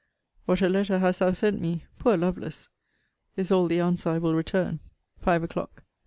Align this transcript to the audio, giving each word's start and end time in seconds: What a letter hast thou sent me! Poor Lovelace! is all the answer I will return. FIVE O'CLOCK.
What 0.47 0.63
a 0.63 0.67
letter 0.67 0.97
hast 0.97 1.19
thou 1.19 1.31
sent 1.31 1.61
me! 1.61 1.83
Poor 1.99 2.17
Lovelace! 2.17 2.69
is 3.37 3.51
all 3.51 3.67
the 3.67 3.79
answer 3.81 4.09
I 4.09 4.17
will 4.17 4.33
return. 4.33 4.79
FIVE 5.19 5.43
O'CLOCK. 5.43 5.83